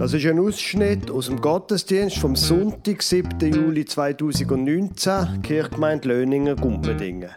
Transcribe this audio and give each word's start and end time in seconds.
Das 0.00 0.14
ist 0.14 0.24
ein 0.24 0.40
Ausschnitt 0.40 1.10
aus 1.10 1.26
dem 1.26 1.38
Gottesdienst 1.42 2.16
vom 2.16 2.34
Sonntag, 2.34 3.02
7. 3.02 3.38
Juli 3.52 3.84
2019, 3.84 5.42
Kirchgemeinde 5.42 6.08
Löningen, 6.08 6.56
Gumpendingen. 6.56 7.28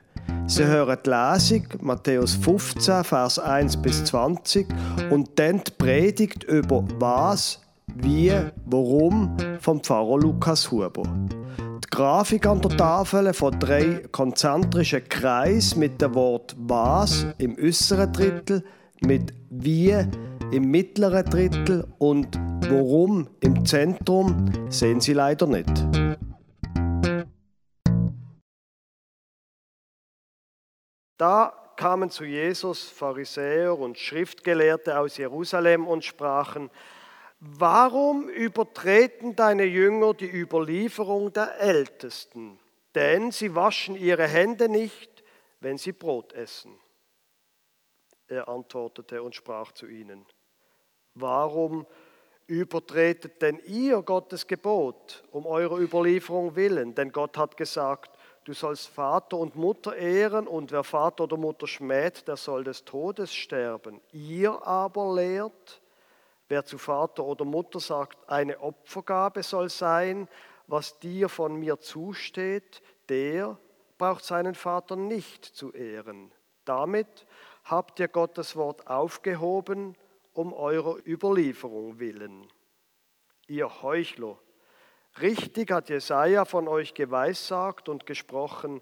Sie 0.48 0.64
hören 0.64 0.98
die 1.06 1.10
Lesung, 1.10 1.68
Matthäus 1.82 2.36
15, 2.36 3.04
Vers 3.04 3.38
1 3.38 3.82
bis 3.82 4.06
20, 4.06 4.66
und 5.10 5.38
dann 5.38 5.62
die 5.62 5.72
Predigt 5.78 6.46
über 6.46 6.86
was, 7.00 7.62
wie, 7.96 8.32
warum 8.66 9.36
vom 9.60 9.84
Pfarrer 9.84 10.20
Lukas 10.20 10.72
Huber. 10.72 11.04
Die 11.84 11.90
Grafik 11.90 12.46
an 12.46 12.62
der 12.62 12.78
Tafel 12.78 13.34
von 13.34 13.60
drei 13.60 14.04
konzentrischen 14.14 15.04
Kreisen 15.10 15.80
mit 15.80 16.02
dem 16.02 16.16
Wort 16.16 16.56
was 16.58 17.28
im 17.40 17.58
äußeren 17.62 18.14
Drittel, 18.14 18.64
mit 19.02 19.34
wie 19.50 19.98
im 20.54 20.70
mittleren 20.70 21.26
Drittel 21.26 21.88
und 21.98 22.38
warum 22.70 23.28
im 23.40 23.66
Zentrum 23.66 24.70
sehen 24.70 25.02
Sie 25.02 25.14
leider 25.14 25.48
nicht. 25.48 25.72
Da 31.18 31.74
kamen 31.76 32.12
zu 32.12 32.24
Jesus 32.24 32.84
Pharisäer 32.84 33.78
und 33.78 33.98
Schriftgelehrte 33.98 35.00
aus 35.00 35.18
Jerusalem 35.18 35.88
und 35.88 36.04
sprachen, 36.04 36.70
Warum 37.40 38.30
übertreten 38.30 39.36
deine 39.36 39.66
Jünger 39.66 40.14
die 40.14 40.32
Überlieferung 40.32 41.34
der 41.34 41.60
Ältesten? 41.60 42.58
Denn 42.96 43.32
sie 43.32 43.54
waschen 43.54 43.96
ihre 43.96 44.28
Hände 44.28 44.70
nicht, 44.70 45.24
wenn 45.60 45.78
sie 45.78 45.92
Brot 45.92 46.32
essen. 46.32 46.80
Er 48.28 48.48
antwortete 48.48 49.22
und 49.22 49.36
sprach 49.36 49.74
zu 49.74 49.88
ihnen, 49.88 50.26
Warum 51.16 51.86
übertretet 52.48 53.42
denn 53.42 53.60
ihr 53.66 54.02
Gottes 54.02 54.48
Gebot 54.48 55.24
um 55.32 55.46
eurer 55.46 55.78
Überlieferung 55.78 56.56
willen? 56.56 56.96
Denn 56.96 57.12
Gott 57.12 57.38
hat 57.38 57.56
gesagt, 57.56 58.18
du 58.46 58.54
sollst 58.54 58.88
Vater 58.88 59.38
und 59.38 59.56
Mutter 59.56 59.96
ehren 59.96 60.48
und 60.48 60.72
wer 60.72 60.84
Vater 60.84 61.26
oder 61.26 61.38
Mutter 61.38 61.68
schmäht, 61.68 62.28
der 62.28 62.38
soll 62.38 62.64
des 62.64 62.84
Todes 62.84 63.34
sterben. 63.34 64.02
Ihr 64.12 64.66
aber 64.66 65.16
lehrt, 65.16 65.82
wer 66.50 66.66
zu 66.66 66.78
Vater 66.78 67.24
oder 67.24 67.46
Mutter 67.46 67.80
sagt, 67.80 68.18
eine 68.30 68.60
Opfergabe 68.60 69.44
soll 69.44 69.70
sein, 69.70 70.28
was 70.68 71.00
dir 71.00 71.30
von 71.30 71.56
mir 71.56 71.80
zusteht, 71.80 72.82
der 73.10 73.58
braucht 73.98 74.26
seinen 74.26 74.56
Vater 74.56 74.96
nicht 74.96 75.46
zu 75.46 75.72
ehren. 75.72 76.32
Damit 76.66 77.26
habt 77.66 78.00
ihr 78.00 78.08
Gottes 78.08 78.56
Wort 78.56 78.88
aufgehoben 78.88 79.96
um 80.34 80.54
eurer 80.54 80.98
Überlieferung 81.06 82.00
willen. 82.00 82.48
Ihr 83.48 83.82
Heuchler, 83.82 84.40
richtig 85.22 85.72
hat 85.72 85.90
Jesaja 85.90 86.46
von 86.46 86.68
euch 86.68 86.94
geweissagt 86.94 87.90
und 87.90 88.06
gesprochen, 88.06 88.82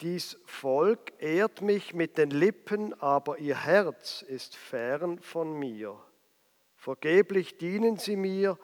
dies 0.00 0.38
Volk 0.46 1.12
ehrt 1.18 1.60
mich 1.60 1.92
mit 1.92 2.16
den 2.16 2.30
Lippen, 2.30 2.98
aber 3.00 3.38
ihr 3.38 3.64
Herz 3.64 4.22
ist 4.22 4.56
fern 4.56 5.18
von 5.20 5.52
mir. 5.52 5.98
Vergeblich 6.74 7.58
dienen 7.58 7.98
sie 7.98 8.16
mir, 8.16 8.58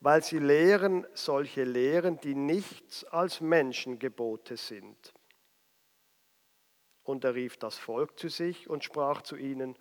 weil 0.00 0.22
sie 0.22 0.38
lehren 0.38 1.06
solche 1.14 1.64
Lehren, 1.64 2.20
die 2.20 2.34
nichts 2.34 3.04
als 3.04 3.40
Menschengebote 3.40 4.58
sind. 4.58 5.14
Und 7.04 7.24
er 7.24 7.34
rief 7.34 7.56
das 7.56 7.78
Volk 7.78 8.18
zu 8.18 8.28
sich 8.28 8.68
und 8.68 8.84
sprach 8.84 9.22
zu 9.22 9.36
ihnen, 9.36 9.78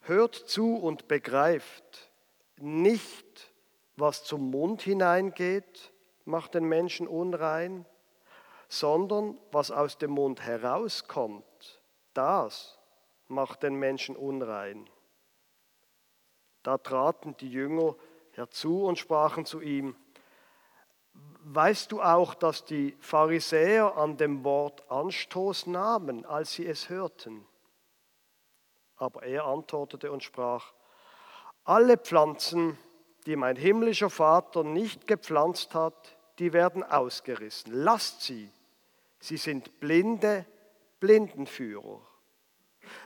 Hört 0.00 0.34
zu 0.34 0.76
und 0.76 1.08
begreift, 1.08 2.10
nicht 2.56 3.52
was 3.96 4.24
zum 4.24 4.50
Mund 4.50 4.82
hineingeht, 4.82 5.92
macht 6.24 6.54
den 6.54 6.64
Menschen 6.64 7.06
unrein, 7.06 7.84
sondern 8.68 9.38
was 9.50 9.70
aus 9.70 9.98
dem 9.98 10.12
Mund 10.12 10.42
herauskommt, 10.42 11.80
das 12.14 12.78
macht 13.28 13.62
den 13.62 13.74
Menschen 13.74 14.16
unrein. 14.16 14.88
Da 16.62 16.78
traten 16.78 17.36
die 17.38 17.50
Jünger 17.50 17.96
herzu 18.32 18.84
und 18.84 18.98
sprachen 18.98 19.44
zu 19.44 19.60
ihm, 19.60 19.96
Weißt 21.50 21.92
du 21.92 22.02
auch, 22.02 22.34
dass 22.34 22.66
die 22.66 22.94
Pharisäer 23.00 23.96
an 23.96 24.18
dem 24.18 24.44
Wort 24.44 24.88
Anstoß 24.90 25.66
nahmen, 25.66 26.26
als 26.26 26.52
sie 26.52 26.66
es 26.66 26.90
hörten? 26.90 27.46
Aber 28.98 29.22
er 29.22 29.46
antwortete 29.46 30.12
und 30.12 30.22
sprach, 30.22 30.72
alle 31.64 31.96
Pflanzen, 31.96 32.78
die 33.26 33.36
mein 33.36 33.56
himmlischer 33.56 34.10
Vater 34.10 34.64
nicht 34.64 35.06
gepflanzt 35.06 35.74
hat, 35.74 36.16
die 36.38 36.52
werden 36.52 36.82
ausgerissen. 36.82 37.72
Lasst 37.72 38.22
sie. 38.22 38.50
Sie 39.20 39.36
sind 39.36 39.80
blinde 39.80 40.46
Blindenführer. 41.00 42.00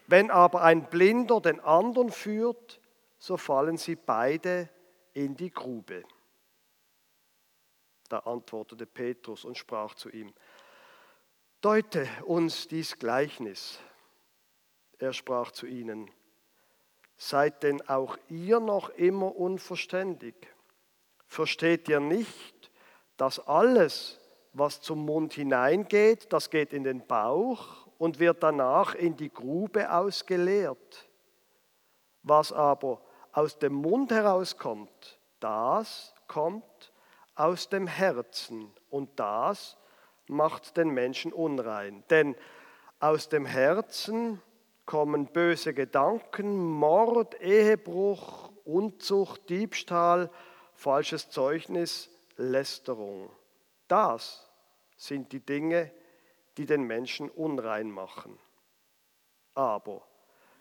Wenn 0.07 0.31
aber 0.31 0.63
ein 0.63 0.89
Blinder 0.89 1.41
den 1.41 1.61
anderen 1.61 2.11
führt, 2.11 2.81
so 3.19 3.37
fallen 3.37 3.77
sie 3.77 3.97
beide 3.97 4.69
in 5.13 5.37
die 5.37 5.51
Grube. 5.51 6.05
Da 8.09 8.19
antwortete 8.21 8.87
Petrus 8.87 9.45
und 9.45 9.57
sprach 9.57 9.95
zu 9.95 10.11
ihm, 10.11 10.33
Deute 11.61 12.09
uns 12.27 12.67
dies 12.67 12.99
Gleichnis. 12.99 13.79
Er 15.03 15.13
sprach 15.13 15.51
zu 15.51 15.67
ihnen, 15.67 16.09
seid 17.17 17.65
denn 17.65 17.83
auch 17.89 18.17
ihr 18.29 18.61
noch 18.61 18.89
immer 18.91 19.35
unverständig? 19.35 20.37
Versteht 21.27 21.89
ihr 21.89 21.99
nicht, 21.99 22.71
dass 23.17 23.45
alles, 23.49 24.21
was 24.53 24.81
zum 24.81 25.05
Mund 25.05 25.33
hineingeht, 25.33 26.33
das 26.33 26.51
geht 26.51 26.73
in 26.73 26.85
den 26.85 27.05
Bauch 27.05 27.89
und 27.99 28.21
wird 28.21 28.45
danach 28.45 28.95
in 28.95 29.17
die 29.17 29.33
Grube 29.33 29.93
ausgeleert? 29.93 31.11
Was 32.23 32.53
aber 32.53 33.01
aus 33.33 33.59
dem 33.59 33.75
Mund 33.75 34.13
herauskommt, 34.13 35.19
das 35.41 36.15
kommt 36.29 36.93
aus 37.35 37.69
dem 37.69 37.89
Herzen 37.89 38.73
und 38.89 39.19
das 39.19 39.77
macht 40.29 40.77
den 40.77 40.91
Menschen 40.91 41.33
unrein. 41.33 42.05
Denn 42.09 42.37
aus 43.01 43.29
dem 43.29 43.47
Herzen 43.47 44.41
kommen 44.87 45.27
böse 45.27 45.75
Gedanken, 45.75 46.57
Mord, 46.57 47.41
Ehebruch, 47.41 48.51
Unzucht, 48.65 49.49
Diebstahl, 49.49 50.31
falsches 50.75 51.31
Zeugnis, 51.31 52.11
Lästerung. 52.37 53.31
Das 53.89 54.51
sind 54.97 55.33
die 55.33 55.45
Dinge, 55.45 55.93
die 56.57 56.67
den 56.67 56.83
Menschen 56.83 57.31
unrein 57.31 57.91
machen. 57.91 58.39
Aber 59.55 60.07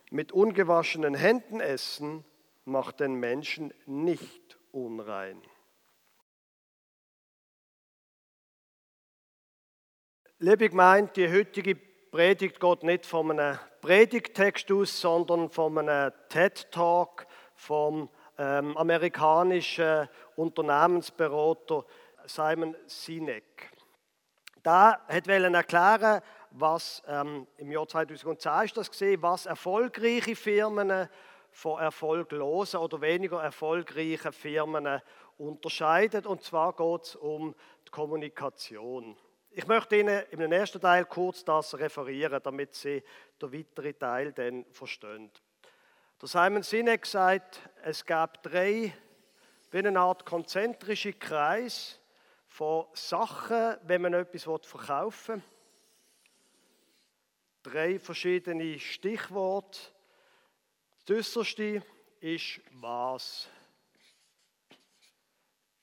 mit 0.10 0.32
ungewaschenen 0.32 1.14
Händen 1.16 1.60
essen 1.60 2.26
macht 2.66 3.00
den 3.00 3.16
Menschen 3.16 3.74
nicht 3.86 4.60
unrein. 4.72 5.42
Liebe 10.40 10.70
Gemeinde, 10.70 11.12
die 11.14 11.32
heutige 11.32 11.76
Predigt 12.12 12.60
geht 12.60 12.84
nicht 12.84 13.06
von 13.06 13.32
einem 13.32 13.58
Predigtext 13.80 14.70
aus, 14.70 15.00
sondern 15.00 15.50
von 15.50 15.78
einem 15.78 16.12
TED-Talk 16.28 17.26
vom 17.56 18.10
ähm, 18.38 18.76
amerikanischen 18.76 20.10
Unternehmensberater 20.36 21.86
Simon 22.26 22.76
Sinek. 22.86 23.72
Da 24.62 25.00
hat 25.08 25.26
erklären, 25.30 26.22
was 26.50 27.02
ähm, 27.08 27.48
im 27.56 27.72
Jahr 27.72 27.88
2010 27.88 28.66
ist 28.66 28.76
das 28.76 28.92
gesehen, 28.92 29.22
was 29.22 29.46
erfolgreiche 29.46 30.36
Firmen 30.36 31.08
von 31.50 31.80
erfolglosen 31.80 32.82
oder 32.82 33.00
weniger 33.00 33.42
erfolgreichen 33.42 34.34
Firmen 34.34 35.02
unterscheidet. 35.38 36.28
Und 36.28 36.44
zwar 36.44 36.74
geht 36.76 37.04
es 37.04 37.16
um 37.16 37.56
die 37.88 37.92
Kommunikation. 37.92 39.16
Ich 39.54 39.68
möchte 39.68 39.98
Ihnen 39.98 40.24
im 40.30 40.50
ersten 40.54 40.80
Teil 40.80 41.04
kurz 41.04 41.44
das 41.44 41.78
referieren, 41.78 42.40
damit 42.42 42.74
Sie 42.74 43.04
den 43.42 43.52
weiteren 43.52 44.00
Teil 44.00 44.32
dann 44.32 44.64
verstehen. 44.72 45.30
Der 46.22 46.30
Simon 46.30 46.64
Sinek 46.64 47.06
sagt, 47.06 47.60
es 47.84 48.06
gab 48.06 48.42
drei, 48.44 48.94
wie 49.72 49.78
eine 49.78 50.00
Art 50.00 50.26
konzentrische 50.26 51.12
Kreis 51.12 52.00
von 52.48 52.86
Sachen, 52.94 53.76
wenn 53.84 54.04
man 54.04 54.14
etwas 54.14 54.44
verkaufen 54.66 55.44
will. 57.64 57.74
Drei 57.74 58.00
verschiedene 58.00 58.80
Stichworte. 58.80 59.80
Das 61.06 61.18
äußerste 61.18 61.84
ist 62.22 62.62
was. 62.72 63.50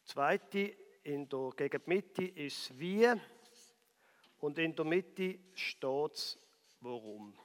Das 0.06 0.14
zweite 0.14 0.74
in 1.02 1.28
der, 1.28 1.50
gegen 1.54 1.82
die 1.84 1.90
Mitte 1.90 2.24
ist 2.24 2.78
wie 2.78 3.12
und 4.40 4.58
in 4.58 4.75
der 4.75 4.85
Mitte 4.85 5.38
steht 5.55 6.12
es, 6.14 6.38
warum. 6.81 7.37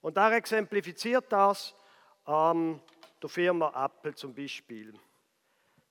Und 0.00 0.16
er 0.16 0.32
exemplifiziert 0.32 1.30
das 1.30 1.74
ähm, 2.26 2.80
der 3.22 3.28
Firma 3.28 3.84
Apple 3.84 4.14
zum 4.14 4.34
Beispiel. 4.34 4.92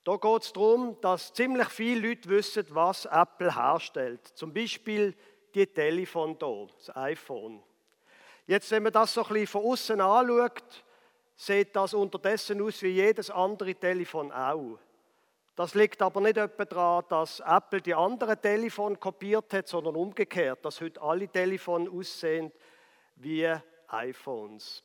Da 0.04 0.18
geht 0.18 0.42
es 0.42 0.52
darum, 0.52 1.00
dass 1.00 1.34
ziemlich 1.34 1.70
viele 1.70 2.10
Leute 2.10 2.28
wissen, 2.30 2.66
was 2.70 3.06
Apple 3.06 3.56
herstellt. 3.56 4.28
Zum 4.28 4.54
Beispiel 4.54 5.16
die 5.54 5.68
Telefon 5.68 6.38
hier, 6.40 6.68
das 6.78 6.96
iPhone. 6.96 7.64
Jetzt, 8.48 8.72
wenn 8.72 8.84
man 8.84 8.92
das 8.92 9.14
so 9.14 9.24
ein 9.24 9.30
bisschen 9.30 9.48
von 9.48 9.66
außen 9.66 10.02
anschaut, 10.02 10.84
sieht 11.36 11.76
das 11.76 11.94
unterdessen 11.94 12.62
aus 12.62 12.82
wie 12.82 12.90
jedes 12.90 13.30
andere 13.30 13.76
Telefon 13.76 14.32
auch. 14.32 14.80
Das 15.56 15.76
liegt 15.76 16.02
aber 16.02 16.22
nicht 16.22 16.38
etwa 16.38 16.66
daran, 16.66 17.06
dass 17.10 17.42
Apple 17.42 17.82
die 17.82 17.94
anderen 17.94 18.42
Telefone 18.42 18.96
kopiert 18.96 19.54
hat, 19.54 19.68
sondern 19.68 19.96
umgekehrt, 19.96 20.64
dass 20.64 20.80
heute 20.80 21.02
alle 21.02 21.28
Telefone 21.28 21.90
aussehen 21.90 22.52
wie 23.16 23.54
iPhones. 23.88 24.84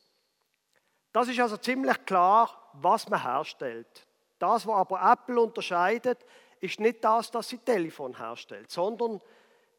Das 1.13 1.29
ist 1.29 1.39
also 1.39 1.57
ziemlich 1.57 2.05
klar, 2.05 2.69
was 2.73 3.07
man 3.09 3.23
herstellt. 3.23 4.05
Das, 4.37 4.67
was 4.67 4.75
aber 4.75 5.01
Apple 5.01 5.41
unterscheidet, 5.41 6.25
ist 6.59 6.79
nicht 6.79 7.03
das, 7.03 7.31
dass 7.31 7.49
sie 7.49 7.59
Telefon 7.59 8.17
herstellt, 8.17 8.69
sondern 8.69 9.21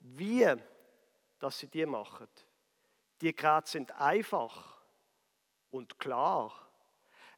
wie, 0.00 0.46
dass 1.38 1.58
sie 1.58 1.68
die 1.68 1.86
machen. 1.86 2.28
Die 3.20 3.34
Geräte 3.34 3.68
sind 3.68 3.92
einfach 4.00 4.80
und 5.70 5.98
klar. 5.98 6.67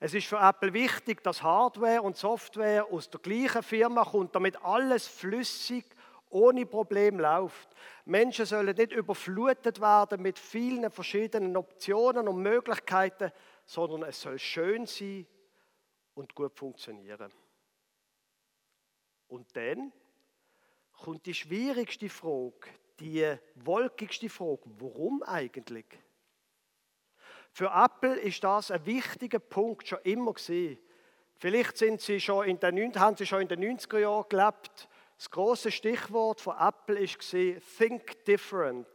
Es 0.03 0.15
ist 0.15 0.27
für 0.27 0.39
Apple 0.39 0.73
wichtig, 0.73 1.23
dass 1.23 1.43
Hardware 1.43 2.01
und 2.01 2.17
Software 2.17 2.87
aus 2.91 3.11
der 3.11 3.21
gleichen 3.21 3.63
Firma 3.63 4.03
kommt, 4.03 4.35
damit 4.35 4.57
alles 4.65 5.07
flüssig 5.07 5.85
ohne 6.31 6.65
Problem 6.65 7.21
läuft. 7.21 7.69
Menschen 8.07 8.47
sollen 8.47 8.75
nicht 8.75 8.93
überflutet 8.93 9.79
werden 9.79 10.23
mit 10.23 10.39
vielen 10.39 10.91
verschiedenen 10.91 11.55
Optionen 11.55 12.29
und 12.29 12.41
Möglichkeiten, 12.41 13.31
sondern 13.67 14.09
es 14.09 14.23
soll 14.23 14.39
schön 14.39 14.87
sein 14.87 15.27
und 16.15 16.35
gut 16.35 16.57
funktionieren. 16.57 17.31
Und 19.29 19.55
dann 19.55 19.93
kommt 20.93 21.27
die 21.27 21.35
schwierigste 21.35 22.09
Frage, 22.09 22.71
die 23.01 23.37
wolkigste 23.55 24.31
Frage, 24.31 24.63
warum 24.79 25.23
eigentlich? 25.25 25.87
Für 27.53 27.71
Apple 27.75 28.17
ist 28.17 28.43
das 28.45 28.71
ein 28.71 28.85
wichtiger 28.87 29.39
Punkt 29.39 29.89
schon 29.89 29.99
immer 30.03 30.33
gewesen. 30.33 30.79
Vielleicht 31.37 31.77
sind 31.79 32.01
sie 32.01 32.21
schon 32.21 32.47
in 32.47 32.61
den, 32.61 32.95
haben 32.99 33.17
sie 33.17 33.27
schon 33.27 33.43
in 33.43 33.49
den 33.49 33.79
90er 33.79 33.99
Jahren 33.99 34.29
gelebt. 34.29 34.89
Das 35.17 35.31
große 35.31 35.71
Stichwort 35.71 36.41
von 36.41 36.57
Apple 36.59 36.97
gewesen, 36.97 37.63
Think 37.79 38.25
Different. 38.25 38.87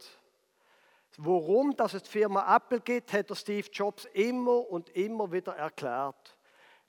Warum 1.18 1.74
dass 1.76 1.94
es 1.94 2.02
die 2.02 2.10
Firma 2.10 2.56
Apple 2.56 2.80
gibt, 2.80 3.12
hat 3.12 3.34
Steve 3.36 3.68
Jobs 3.72 4.04
immer 4.12 4.70
und 4.70 4.90
immer 4.90 5.32
wieder 5.32 5.54
erklärt. 5.54 6.36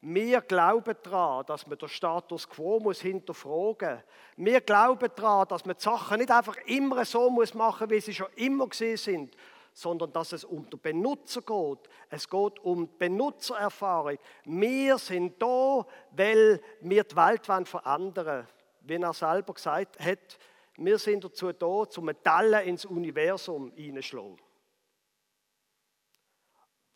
Wir 0.02 0.42
glauben 0.42 0.96
daran, 1.02 1.46
dass 1.48 1.66
man 1.66 1.78
den 1.78 1.90
Status 1.90 2.48
quo 2.48 2.80
muss 2.80 3.02
hinterfragen 3.02 3.96
muss. 3.96 4.46
Wir 4.46 4.62
glauben 4.62 5.10
daran, 5.16 5.48
dass 5.48 5.66
man 5.66 5.75
die 5.75 5.84
Sachen 5.84 6.19
nicht 6.19 6.30
einfach 6.30 6.58
immer 6.66 7.04
so 7.04 7.30
muss 7.30 7.54
machen 7.54 7.90
wie 7.90 8.00
sie 8.00 8.14
schon 8.14 8.31
immer 8.36 8.68
gesehen 8.68 8.98
sind, 8.98 9.36
sondern 9.77 10.12
dass 10.12 10.31
es 10.31 10.44
um 10.44 10.68
den 10.71 10.79
Benutzer 10.79 11.44
geht. 11.44 11.88
Es 12.09 12.27
geht 12.27 12.59
um 12.62 12.88
die 12.88 12.97
Benutzererfahrung. 12.97 14.18
Wir 14.45 14.97
sind 14.97 15.39
da, 15.39 15.85
weil 16.13 16.59
wir 16.81 17.03
die 17.03 17.15
Welt 17.15 17.45
verändern 17.45 18.25
wollen. 18.25 18.47
Wie 18.81 18.95
er 18.95 19.13
selber 19.13 19.53
gesagt 19.53 20.00
hat, 20.00 20.39
wir 20.77 20.97
sind 20.97 21.24
dazu 21.24 21.53
da, 21.53 21.88
zum 21.88 22.06
Metallen 22.06 22.68
ins 22.68 22.85
Universum 22.85 23.71
hineinzuschlagen. 23.75 24.41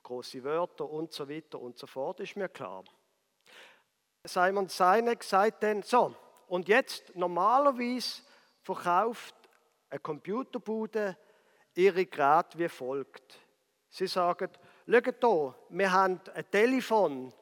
Große 0.01 0.43
Wörter 0.43 0.89
und 0.89 1.13
so 1.13 1.29
weiter 1.29 1.59
und 1.59 1.77
so 1.77 1.85
fort, 1.85 2.19
ist 2.19 2.35
mir 2.35 2.49
klar. 2.49 2.83
Simon 4.23 4.67
Sinek 4.69 5.23
sagt 5.23 5.61
dann, 5.61 5.83
so, 5.83 6.15
und 6.47 6.67
jetzt 6.67 7.15
normalerweise 7.15 8.23
verkauft 8.63 9.35
eine 9.87 9.99
Computerbude 9.99 11.15
ihre 11.75 12.05
Geräte 12.05 12.57
wie 12.57 12.69
folgt. 12.69 13.39
Sie 13.89 14.07
sagen, 14.07 14.49
schaut 14.87 15.03
hier, 15.19 15.55
wir 15.69 15.91
haben 15.91 16.21
ein 16.33 16.51
Telefon, 16.51 17.33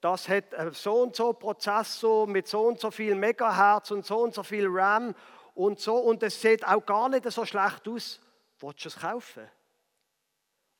das 0.00 0.28
hat 0.28 0.54
so 0.72 1.02
und 1.02 1.16
so 1.16 1.32
Prozessor 1.32 2.26
mit 2.26 2.46
so 2.46 2.66
und 2.66 2.78
so 2.78 2.90
viel 2.90 3.14
Megahertz 3.14 3.90
und 3.90 4.04
so 4.04 4.18
und 4.18 4.34
so 4.34 4.42
viel 4.42 4.66
RAM 4.68 5.14
und 5.54 5.80
so 5.80 5.96
und 5.96 6.22
es 6.22 6.40
sieht 6.40 6.66
auch 6.66 6.84
gar 6.84 7.08
nicht 7.08 7.30
so 7.30 7.44
schlecht 7.44 7.88
aus. 7.88 8.20
Willst 8.58 8.84
du 8.84 8.88
es 8.88 8.98
kaufen? 8.98 9.48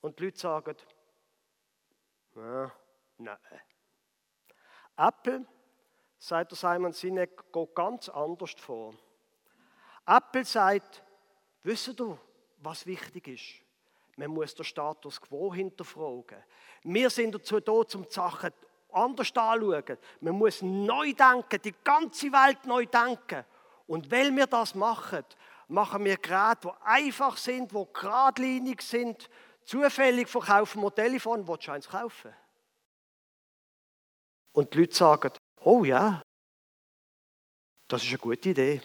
Und 0.01 0.19
die 0.19 0.27
Leute 0.27 0.39
sagen, 0.39 0.77
ja, 2.37 2.73
nein. 3.19 3.39
Apple, 4.97 5.47
sagt 6.19 6.53
der 6.53 6.59
Simon 6.59 6.93
Sinek, 6.93 7.53
geht 7.53 7.75
ganz 7.75 8.09
anders 8.09 8.53
vor. 8.59 8.95
Apple 10.07 10.45
sagt, 10.45 11.03
wisst 11.63 11.99
du, 11.99 12.19
was 12.58 12.87
wichtig 12.87 13.29
ist? 13.29 13.67
Man 14.17 14.31
muss 14.31 14.55
den 14.55 14.64
Status 14.64 15.20
quo 15.20 15.53
hinterfragen. 15.53 16.43
Wir 16.85 17.11
sind 17.11 17.35
dazu 17.35 17.61
da, 17.61 17.73
um 17.73 17.85
die 17.85 18.11
Sachen 18.11 18.53
anders 18.91 19.32
anzuschauen. 19.37 19.99
Man 20.20 20.35
muss 20.38 20.62
neu 20.62 21.12
denken, 21.12 21.61
die 21.62 21.75
ganze 21.85 22.32
Welt 22.32 22.64
neu 22.64 22.87
denken. 22.87 23.44
Und 23.87 24.11
weil 24.11 24.35
wir 24.35 24.47
das 24.47 24.75
machen, 24.75 25.25
machen 25.69 26.05
wir 26.05 26.17
Geräte, 26.17 26.69
die 26.69 26.87
einfach 26.87 27.37
sind, 27.37 27.73
die 27.73 27.87
geradlinig 27.93 28.82
sind. 28.82 29.29
Zufällig 29.64 30.29
verkaufen 30.29 30.82
wir 30.82 30.94
Telefon, 30.94 31.47
willst 31.47 31.67
du 31.67 31.73
eins 31.73 31.88
kaufen? 31.88 32.32
Und 34.52 34.73
die 34.73 34.79
Leute 34.79 34.94
sagen, 34.94 35.32
oh 35.61 35.85
ja, 35.85 36.23
das 37.88 38.02
ist 38.02 38.09
eine 38.09 38.19
gute 38.19 38.49
Idee. 38.49 38.81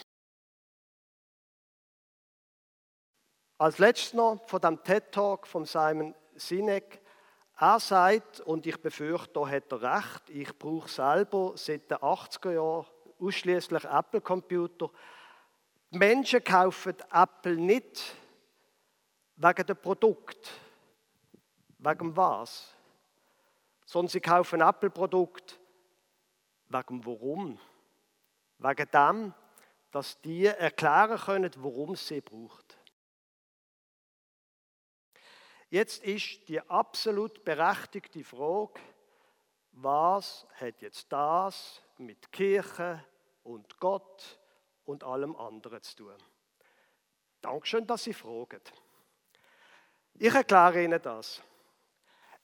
Als 3.61 3.77
letztes 3.77 4.13
noch 4.13 4.41
von 4.47 4.59
dem 4.59 4.83
TED-Talk 4.83 5.45
von 5.45 5.65
Simon 5.65 6.15
Sinek. 6.33 6.99
Er 7.59 7.79
sagt, 7.79 8.39
und 8.39 8.65
ich 8.65 8.81
befürchte, 8.81 9.33
da 9.33 9.47
hat 9.47 9.71
er 9.71 9.97
recht, 9.97 10.31
ich 10.31 10.57
brauche 10.57 10.89
selber 10.89 11.53
seit 11.57 11.91
den 11.91 11.99
80er 11.99 12.53
Jahren 12.53 12.87
ausschließlich 13.19 13.83
Apple-Computer. 13.83 14.89
Die 15.91 15.97
Menschen 15.99 16.43
kaufen 16.43 16.95
Apple 17.13 17.55
nicht 17.55 18.15
wegen 19.35 19.65
dem 19.67 19.77
Produkt, 19.77 20.49
wegen 21.77 22.17
was, 22.17 22.73
sondern 23.85 24.09
sie 24.09 24.21
kaufen 24.21 24.61
Apple-Produkt 24.61 25.59
wegen 26.67 27.05
warum. 27.05 27.59
Wegen 28.57 28.89
dem, 28.91 29.33
dass 29.91 30.19
die 30.21 30.47
erklären 30.47 31.19
können, 31.19 31.51
warum 31.57 31.95
sie 31.95 32.21
braucht. 32.21 32.60
Jetzt 35.71 36.03
ist 36.03 36.49
die 36.49 36.59
absolut 36.59 37.45
berechtigte 37.45 38.25
Frage, 38.25 38.81
was 39.71 40.45
hat 40.55 40.81
jetzt 40.81 41.09
das 41.09 41.81
mit 41.97 42.29
Kirche 42.29 43.01
und 43.43 43.79
Gott 43.79 44.37
und 44.83 45.05
allem 45.05 45.33
anderen 45.37 45.81
zu 45.81 45.95
tun. 45.95 46.17
Dankeschön, 47.39 47.87
dass 47.87 48.03
Sie 48.03 48.13
fragen. 48.13 48.59
Ich 50.15 50.33
erkläre 50.33 50.83
Ihnen 50.83 51.01
das. 51.01 51.41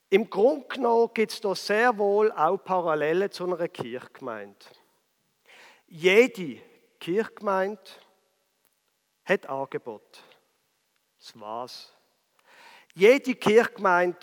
Im 0.10 0.30
Grunde 0.30 0.66
genommen 0.70 1.14
gibt 1.14 1.34
es 1.34 1.42
da 1.42 1.54
sehr 1.54 1.98
wohl 1.98 2.32
auch 2.32 2.58
Parallelen 2.58 3.30
zu 3.30 3.44
einer 3.44 3.68
Kirchgemeinde. 3.68 4.66
Jede 5.88 6.62
Kirchgemeinde 6.98 7.92
hat 9.26 9.48
Angebot. 9.48 10.24
Das 11.20 11.38
war's. 11.38 11.97
Jede 12.98 13.36
Kirchgemeinde 13.36 14.18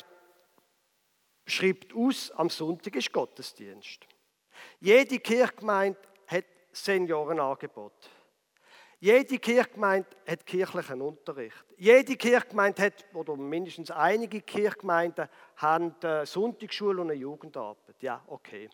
schreibt 1.47 1.95
aus, 1.95 2.33
am 2.33 2.50
Sonntag 2.50 2.97
ist 2.97 3.12
Gottesdienst. 3.12 4.04
Jede 4.81 5.21
Kirchgemeinde 5.21 6.00
hat 6.26 6.47
Seniorenangebot. 6.73 8.11
Jede 8.99 9.38
Kirchgemeinde 9.38 10.09
hat 10.26 10.45
kirchlichen 10.45 11.02
Unterricht. 11.02 11.64
Jede 11.76 12.16
Kirchgemeinde 12.16 12.83
hat, 12.83 13.04
oder 13.14 13.37
mindestens 13.37 13.93
einige 13.93 14.40
Kirchgemeinden 14.40 15.28
haben 15.54 15.95
eine 16.02 16.26
Sonntagsschule 16.26 17.00
und 17.00 17.12
eine 17.12 17.21
Jugendarbeit. 17.21 18.02
Ja, 18.02 18.25
okay. 18.26 18.69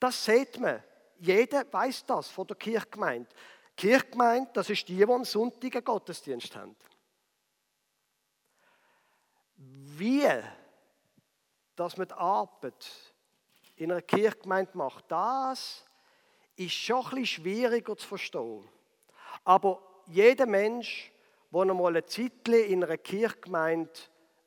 Das 0.00 0.24
sieht 0.24 0.58
man. 0.58 0.82
Jeder 1.20 1.64
weiß 1.72 2.04
das 2.06 2.30
von 2.30 2.48
der 2.48 2.56
Kirchgemeinde. 2.56 3.30
Kirchgemeinde, 3.76 4.50
das 4.54 4.70
ist 4.70 4.88
die, 4.88 4.96
die 4.96 5.04
am 5.04 5.24
Sonntag 5.24 5.72
einen 5.72 5.84
Gottesdienst 5.84 6.56
haben. 6.56 6.74
Wie, 9.98 10.28
dass 11.76 11.96
man 11.96 12.08
die 12.08 12.14
Arbeit 12.14 12.90
in 13.76 13.92
einer 13.92 14.02
Kirchgemeinde 14.02 14.76
macht, 14.76 15.04
das 15.08 15.84
ist 16.56 16.72
schon 16.72 17.04
ein 17.04 17.10
bisschen 17.10 17.26
schwieriger 17.26 17.96
zu 17.96 18.06
verstehen. 18.06 18.68
Aber 19.44 19.82
jeder 20.06 20.46
Mensch, 20.46 21.12
der 21.52 21.60
einmal 21.62 21.92
eine 21.92 22.04
Zeit 22.06 22.48
in 22.48 22.84
einer 22.84 22.98
Kirchgemeinde 22.98 23.90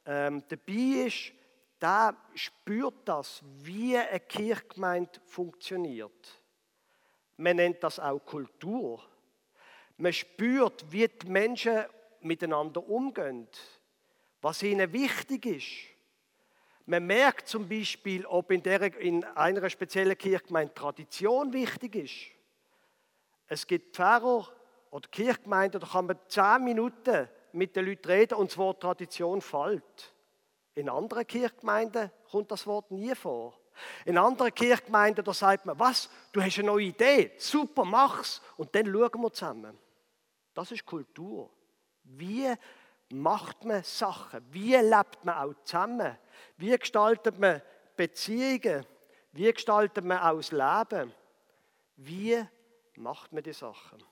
ähm, 0.06 0.44
dabei 0.48 1.06
ist, 1.06 1.34
der 1.82 2.16
spürt 2.34 3.08
das, 3.08 3.42
wie 3.44 3.98
eine 3.98 4.20
Kirchgemeinde 4.20 5.20
funktioniert. 5.26 6.42
Man 7.38 7.58
nennt 7.58 7.84
das 7.84 8.00
auch 8.00 8.20
Kultur. 8.20 9.04
Man 9.98 10.14
spürt, 10.14 10.92
wie 10.92 11.08
die 11.08 11.28
Menschen 11.28 11.86
miteinander 12.22 12.88
umgehen, 12.88 13.48
was 14.48 14.64
ihnen 14.64 14.94
wichtig 14.94 15.46
ist. 15.46 15.68
Man 16.86 17.06
merkt 17.06 17.50
zum 17.50 17.68
Beispiel, 17.68 18.26
ob 18.26 18.50
in, 18.50 18.64
der, 18.64 18.98
in 18.98 19.26
einer 19.26 19.70
speziellen 19.70 20.18
Kirchgemeinde 20.18 20.74
Tradition 20.74 21.52
wichtig 21.52 21.96
ist. 21.96 22.16
Es 23.48 23.68
gibt 23.68 23.98
Pfarrer 23.98 24.48
oder 24.90 25.10
Kirchgemeinden, 25.10 25.82
da 25.82 25.88
kann 25.88 26.06
man 26.06 26.18
zehn 26.30 26.64
Minuten 26.64 27.28
mit 27.52 27.76
den 27.76 27.88
Leuten 27.88 28.08
reden 28.08 28.36
und 28.36 28.50
das 28.50 28.58
Wort 28.58 28.80
Tradition 28.80 29.42
fällt. 29.42 30.16
In 30.76 30.88
anderen 30.88 31.28
Kirchgemeinden 31.28 32.10
kommt 32.32 32.50
das 32.50 32.66
Wort 32.66 32.90
nie 32.90 33.14
vor. 33.16 33.60
In 34.06 34.18
anderen 34.18 34.56
Kirchgemeinden, 34.56 35.26
da 35.26 35.34
sagt 35.34 35.66
man, 35.66 35.78
was, 35.78 36.10
du 36.32 36.42
hast 36.42 36.58
eine 36.58 36.68
neue 36.68 36.86
Idee, 36.86 37.34
super, 37.38 37.84
mach's 37.84 38.42
und 38.56 38.74
dann 38.74 38.86
schauen 38.86 39.22
wir 39.22 39.34
zusammen. 39.34 39.78
Das 40.54 40.72
ist 40.72 40.86
Kultur. 40.86 41.50
Wie 42.06 42.48
macht 43.10 43.64
man 43.64 43.84
Sachen? 43.84 44.46
Wie 44.52 44.76
lebt 44.76 45.24
man 45.24 45.36
auch 45.36 45.54
zusammen? 45.64 46.18
Wie 46.58 46.78
gestaltet 46.78 47.40
man 47.40 47.62
Beziehungen? 47.96 48.86
Wie 49.32 49.52
gestaltet 49.52 50.04
man 50.04 50.20
auch 50.20 50.38
das 50.38 50.52
Leben? 50.52 51.14
Wie 51.96 52.44
macht 52.96 53.32
man 53.32 53.44
die 53.44 53.54
Sachen? 53.54 54.04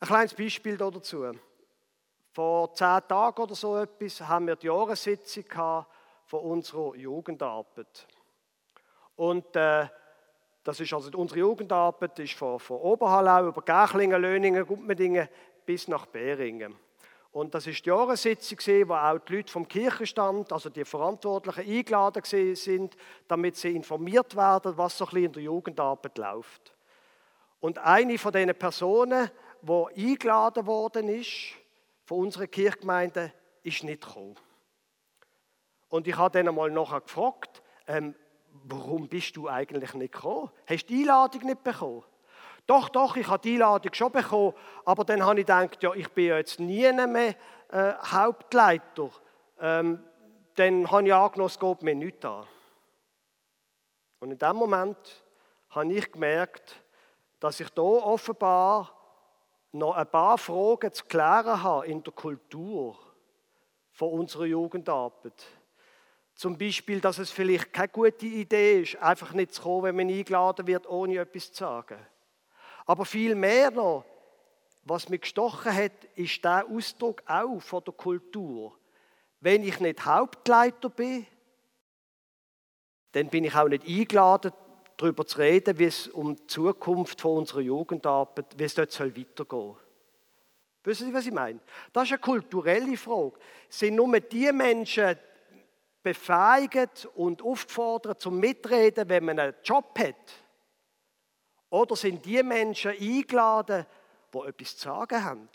Ein 0.00 0.08
kleines 0.08 0.34
Beispiel 0.34 0.76
dazu. 0.76 1.32
Vor 2.32 2.74
zehn 2.74 3.00
Tagen 3.08 3.42
oder 3.42 3.54
so 3.54 3.76
etwas 3.76 4.20
haben 4.20 4.46
wir 4.46 4.56
die 4.56 4.66
Jahressitzung 4.66 5.44
von 6.24 6.40
unserer 6.40 6.96
Jugendarbeit. 6.96 8.06
Und 9.16 9.54
äh, 9.54 9.86
das 10.64 10.80
ist 10.80 10.92
also 10.92 11.10
unsere 11.18 11.40
Jugendarbeit 11.40 12.18
ist 12.20 12.34
von, 12.34 12.58
von 12.58 12.78
Oberhallau 12.78 13.48
über 13.48 13.62
Gärchlingen, 13.62 14.20
Löningen, 14.20 14.66
Gumpmedingen 14.66 15.28
bis 15.66 15.88
nach 15.88 16.06
Beringen. 16.06 16.74
Und 17.32 17.54
das 17.54 17.66
ist 17.66 17.84
die 17.86 17.88
Jahressitzung, 17.88 18.88
wo 18.88 18.94
auch 18.94 19.18
die 19.18 19.36
Leute 19.36 19.50
vom 19.50 19.66
Kirchenstand, 19.66 20.52
also 20.52 20.68
die 20.68 20.84
Verantwortlichen, 20.84 21.66
eingeladen 21.66 22.22
sind, 22.54 22.94
damit 23.26 23.56
sie 23.56 23.74
informiert 23.74 24.36
werden, 24.36 24.76
was 24.76 24.98
so 24.98 25.06
ein 25.06 25.10
bisschen 25.10 25.24
in 25.24 25.32
der 25.32 25.42
Jugendarbeit 25.44 26.18
läuft. 26.18 26.76
Und 27.60 27.78
eine 27.78 28.18
von 28.18 28.32
diesen 28.32 28.54
Personen, 28.54 29.30
die 29.62 29.86
eingeladen 29.96 30.66
worden 30.66 31.08
ist, 31.08 31.54
von 32.04 32.18
unserer 32.18 32.48
Kirchgemeinde, 32.48 33.32
ist 33.62 33.82
nicht 33.82 34.06
gekommen. 34.06 34.36
Und 35.88 36.06
ich 36.06 36.16
habe 36.16 36.36
dann 36.36 36.48
einmal 36.48 36.70
nachher 36.70 37.00
gefragt, 37.00 37.62
ähm, 37.86 38.14
warum 38.64 39.08
bist 39.08 39.36
du 39.36 39.48
eigentlich 39.48 39.94
nicht 39.94 40.12
gekommen? 40.12 40.50
Hast 40.66 40.84
du 40.84 40.94
die 40.94 41.00
Einladung 41.02 41.42
nicht 41.46 41.62
bekommen? 41.62 42.02
Doch, 42.66 42.88
doch, 42.88 43.16
ich 43.16 43.26
habe 43.26 43.42
die 43.42 43.54
Einladung 43.54 43.92
schon 43.92 44.12
bekommen, 44.12 44.54
aber 44.84 45.04
dann 45.04 45.24
habe 45.24 45.40
ich 45.40 45.46
gedacht, 45.46 45.82
ja, 45.82 45.92
ich 45.94 46.08
bin 46.10 46.26
ja 46.26 46.36
jetzt 46.36 46.60
nie 46.60 46.90
mehr 46.92 47.34
äh, 47.70 47.94
Hauptleiter. 48.04 49.10
Ähm, 49.60 50.02
dann 50.54 50.90
habe 50.90 51.06
ich 51.06 51.14
angenommen, 51.14 51.46
es 51.46 51.58
geht 51.58 51.82
mir 51.82 51.94
nicht 51.94 52.24
an. 52.24 52.46
Und 54.20 54.30
in 54.30 54.38
dem 54.38 54.56
Moment 54.56 55.24
habe 55.70 55.92
ich 55.92 56.12
gemerkt, 56.12 56.82
dass 57.40 57.58
ich 57.58 57.70
da 57.70 57.82
offenbar 57.82 58.96
noch 59.72 59.96
ein 59.96 60.06
paar 60.06 60.38
Fragen 60.38 60.92
zu 60.92 61.04
klären 61.06 61.62
habe 61.62 61.86
in 61.86 62.02
der 62.02 62.12
Kultur 62.12 62.96
von 63.90 64.10
unserer 64.10 64.44
Jugendarbeit. 64.44 65.46
Zum 66.34 66.56
Beispiel, 66.56 67.00
dass 67.00 67.18
es 67.18 67.30
vielleicht 67.30 67.72
keine 67.72 67.88
gute 67.88 68.26
Idee 68.26 68.82
ist, 68.82 68.96
einfach 68.96 69.32
nicht 69.32 69.54
zu 69.54 69.62
kommen, 69.62 69.84
wenn 69.84 69.96
man 69.96 70.08
eingeladen 70.08 70.66
wird, 70.66 70.88
ohne 70.88 71.18
etwas 71.18 71.52
zu 71.52 71.64
sagen. 71.64 71.98
Aber 72.86 73.04
viel 73.04 73.34
mehr 73.34 73.70
noch, 73.70 74.04
was 74.84 75.08
mich 75.08 75.22
gestochen 75.22 75.74
hat, 75.74 76.04
ist 76.16 76.44
der 76.44 76.66
Ausdruck 76.68 77.22
auch 77.26 77.60
von 77.60 77.84
der 77.84 77.94
Kultur. 77.94 78.76
Wenn 79.40 79.62
ich 79.62 79.78
nicht 79.80 80.04
Hauptleiter 80.04 80.88
bin, 80.88 81.26
dann 83.12 83.28
bin 83.28 83.44
ich 83.44 83.54
auch 83.54 83.68
nicht 83.68 83.86
eingeladen, 83.86 84.52
darüber 84.96 85.26
zu 85.26 85.38
reden, 85.38 85.78
wie 85.78 85.84
es 85.84 86.08
um 86.08 86.36
die 86.36 86.46
Zukunft 86.46 87.20
von 87.20 87.38
unserer 87.38 87.60
Jugendarbeit, 87.60 88.46
wie 88.56 88.64
es 88.64 88.74
dort 88.74 88.98
weitergehen 88.98 89.46
soll. 89.48 89.76
Wissen 90.84 91.08
Sie, 91.08 91.14
was 91.14 91.26
ich 91.26 91.32
meine? 91.32 91.60
Das 91.92 92.04
ist 92.04 92.12
eine 92.12 92.18
kulturelle 92.18 92.96
Frage. 92.96 93.38
Sind 93.68 93.96
nur 93.96 94.18
die 94.18 94.50
Menschen 94.52 95.16
befähigt 96.02 97.08
und 97.14 97.42
aufgefordert 97.42 98.20
zum 98.20 98.40
Mitreden, 98.40 99.08
wenn 99.08 99.24
man 99.24 99.38
einen 99.38 99.54
Job 99.62 99.96
hat? 99.98 100.16
Oder 101.72 101.96
sind 101.96 102.24
die 102.24 102.42
Menschen 102.42 102.92
eingeladen, 102.92 103.86
die 104.32 104.38
etwas 104.38 104.76
zu 104.76 104.84
sagen 104.88 105.24
haben? 105.24 105.48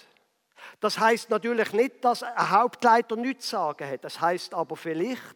Das 0.79 1.00
heißt 1.00 1.29
natürlich 1.29 1.71
nicht, 1.74 2.03
dass 2.03 2.24
ein 2.24 2.50
Hauptleiter 2.50 3.15
nichts 3.15 3.45
zu 3.45 3.51
sagen 3.51 3.89
hat. 3.89 4.03
Das 4.03 4.19
heißt 4.19 4.53
aber 4.53 4.75
vielleicht, 4.75 5.36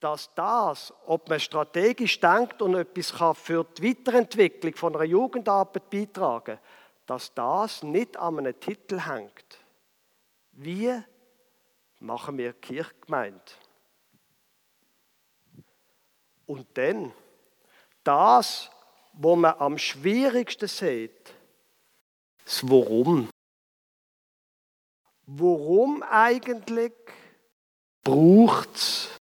dass 0.00 0.32
das, 0.34 0.92
ob 1.06 1.28
man 1.28 1.40
strategisch 1.40 2.18
denkt 2.20 2.62
und 2.62 2.74
etwas 2.74 3.12
kann 3.12 3.34
für 3.34 3.64
die 3.64 3.90
Weiterentwicklung 3.90 4.74
von 4.74 4.94
einer 4.94 5.04
Jugendarbeit 5.04 5.90
beitragen 5.90 6.58
dass 7.08 7.32
das 7.32 7.82
nicht 7.82 8.18
an 8.18 8.38
einem 8.38 8.60
Titel 8.60 9.00
hängt. 9.00 9.58
Wie 10.52 10.92
machen 12.00 12.36
wir 12.36 12.52
Kirchgemeinde? 12.52 13.40
Und 16.44 16.66
dann, 16.76 17.14
das, 18.04 18.70
wo 19.20 19.34
man 19.34 19.56
am 19.58 19.76
schwierigsten 19.76 20.68
sieht, 20.68 21.34
das 22.44 22.62
Warum. 22.68 23.28
Warum 25.26 26.02
eigentlich 26.04 26.92
braucht 28.04 28.74
es 28.76 29.18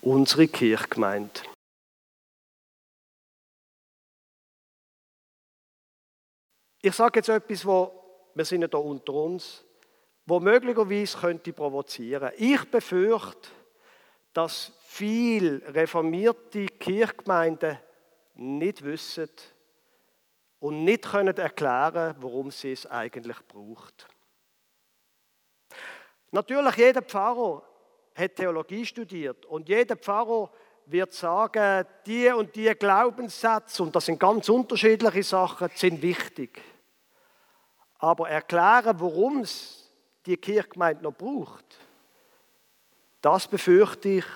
unsere 0.00 0.46
Kirchgemeinde? 0.46 1.40
Ich 6.80 6.94
sage 6.94 7.18
jetzt 7.18 7.28
etwas, 7.28 7.66
wo 7.66 8.30
wir 8.34 8.44
sind 8.44 8.62
ja 8.62 8.68
da 8.68 8.78
unter 8.78 9.14
uns, 9.14 9.64
wo 10.26 10.38
möglicherweise 10.38 11.18
könnte 11.18 11.52
provozieren. 11.52 12.32
Ich 12.36 12.64
befürchte, 12.70 13.48
dass 14.32 14.72
viele 14.86 15.60
reformierte 15.74 16.66
Kirchgemeinden 16.66 17.78
nicht 18.34 18.82
wissen 18.82 19.30
und 20.60 20.84
nicht 20.84 21.04
können 21.04 21.36
erklären, 21.36 22.16
warum 22.18 22.50
sie 22.50 22.72
es 22.72 22.86
eigentlich 22.86 23.36
braucht. 23.46 24.08
Natürlich, 26.30 26.76
jeder 26.76 27.02
Pfarrer 27.02 27.62
hat 28.14 28.36
Theologie 28.36 28.84
studiert 28.84 29.44
und 29.46 29.68
jeder 29.68 29.96
Pfarrer 29.96 30.50
wird 30.86 31.12
sagen, 31.12 31.86
die 32.06 32.28
und 32.28 32.54
die 32.54 32.74
Glaubenssätze, 32.74 33.82
und 33.82 33.94
das 33.94 34.06
sind 34.06 34.20
ganz 34.20 34.48
unterschiedliche 34.48 35.22
Sachen, 35.22 35.70
sind 35.74 36.02
wichtig. 36.02 36.60
Aber 37.98 38.28
erklären, 38.28 38.98
warum 39.00 39.40
es 39.40 39.90
die 40.26 40.36
Kirchgemeinde 40.36 41.02
noch 41.02 41.14
braucht, 41.14 41.64
das 43.20 43.48
befürchte 43.48 44.08
ich, 44.08 44.26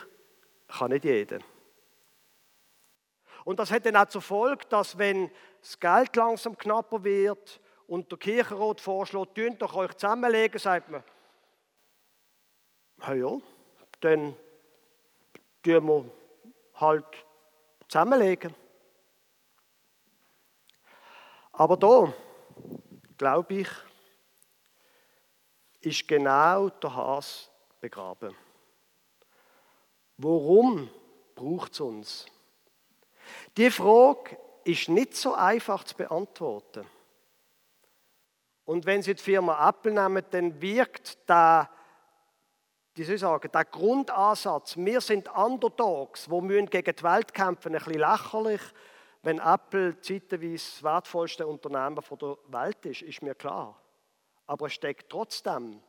kann 0.68 0.90
nicht 0.90 1.04
jeder. 1.04 1.40
Und 3.48 3.58
das 3.58 3.70
hat 3.70 3.86
dann 3.86 3.96
auch 3.96 4.04
zur 4.04 4.20
Folge, 4.20 4.66
dass 4.68 4.98
wenn 4.98 5.30
das 5.62 5.80
Geld 5.80 6.14
langsam 6.16 6.54
knapper 6.54 7.02
wird 7.02 7.62
und 7.86 8.10
der 8.10 8.18
Kirchenrat 8.18 8.78
vorschlägt, 8.78 9.36
tönt 9.36 9.62
doch 9.62 9.74
euch 9.74 9.94
zusammenlegen, 9.94 10.58
sagt 10.58 10.90
man, 10.90 11.02
na 12.98 13.14
ja, 13.14 13.38
dann 14.00 14.36
tun 15.62 15.86
wir 15.86 16.04
halt 16.74 17.06
zusammenlegen. 17.88 18.54
Aber 21.52 21.78
da, 21.78 22.12
glaube 23.16 23.54
ich, 23.54 23.68
ist 25.80 26.06
genau 26.06 26.68
der 26.68 26.94
Has 26.94 27.50
begraben. 27.80 28.36
Warum 30.18 30.90
braucht 31.34 31.72
es 31.72 31.80
uns? 31.80 32.26
Die 33.58 33.72
Frage 33.72 34.38
ist 34.62 34.88
nicht 34.88 35.16
so 35.16 35.34
einfach 35.34 35.82
zu 35.82 35.96
beantworten. 35.96 36.86
Und 38.64 38.86
wenn 38.86 39.02
Sie 39.02 39.16
die 39.16 39.22
Firma 39.22 39.68
Apple 39.68 39.90
nehmen, 39.90 40.24
dann 40.30 40.62
wirkt 40.62 41.28
der, 41.28 41.68
wie 42.94 43.02
soll 43.02 43.16
ich 43.16 43.20
sagen, 43.20 43.50
der 43.52 43.64
Grundansatz, 43.64 44.76
wir 44.76 45.00
sind 45.00 45.28
Underdogs, 45.34 46.30
wo 46.30 46.40
müssen 46.40 46.70
gegen 46.70 46.94
die 46.94 47.02
Welt 47.02 47.34
kämpfen, 47.34 47.74
ein 47.74 47.82
bisschen 47.82 47.98
lächerlich. 47.98 48.60
Wenn 49.22 49.40
Apple 49.40 50.00
zeitweise 50.02 50.52
das 50.52 50.82
wertvollste 50.84 51.44
Unternehmen 51.44 51.96
der 51.96 52.36
Welt 52.46 52.86
ist, 52.86 53.02
ist 53.02 53.22
mir 53.22 53.34
klar. 53.34 53.82
Aber 54.46 54.66
es 54.66 54.74
steckt 54.74 55.10
trotzdem 55.10 55.82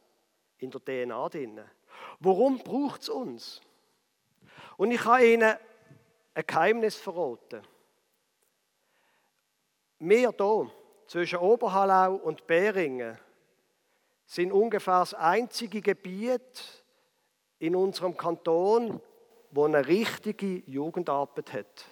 in 0.58 0.72
der 0.72 0.84
DNA 0.84 1.30
drin. 1.30 1.62
Warum 2.20 2.58
braucht 2.64 3.04
es 3.04 3.10
uns? 3.10 3.62
Und 4.76 4.90
ich 4.90 5.06
habe 5.06 5.24
Ihnen 5.24 5.56
ein 6.40 6.48
Geheimnis 6.48 6.96
verraten. 6.96 7.62
Wir 10.00 10.32
hier 10.32 10.72
zwischen 11.08 11.40
Oberhallau 11.40 12.16
und 12.16 12.48
Beringen 12.48 13.18
sind 14.26 14.54
ungefähr 14.54 15.00
das 15.00 15.14
einzige 15.14 15.82
Gebiet 15.82 16.84
in 17.58 17.76
unserem 17.76 18.16
Kanton, 18.16 19.02
wo 19.52 19.66
eine 19.66 19.86
richtige 19.86 20.64
Jugendarbeit 20.66 21.52
hat. 21.52 21.86